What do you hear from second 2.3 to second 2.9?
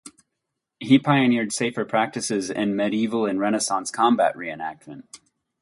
in